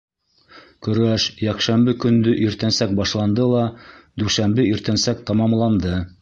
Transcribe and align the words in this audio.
Көрәш 0.85 1.25
йәкшәмбе 1.47 1.93
көндө 2.05 2.33
иртәнсәк 2.45 2.95
башланды 3.01 3.47
ла 3.53 3.61
дүшәмбе 4.23 4.67
иртәнсәк 4.73 5.23
тамамланды. 5.31 5.97